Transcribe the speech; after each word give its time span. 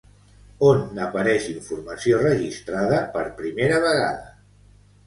On 0.69 0.79
n'apareix 0.99 1.45
informació 1.53 2.23
registrada 2.25 3.05
per 3.19 3.25
primera 3.45 3.83
vegada? 3.89 4.39